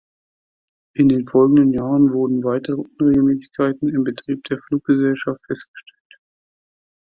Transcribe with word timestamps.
In 0.95 1.09
den 1.09 1.27
folgenden 1.27 1.73
Jahren 1.73 2.11
wurden 2.11 2.43
weitere 2.43 2.73
Unregelmäßigkeiten 2.73 3.87
im 3.93 4.03
Betrieb 4.03 4.43
der 4.45 4.57
Fluggesellschaft 4.65 5.45
festgestellt. 5.45 6.17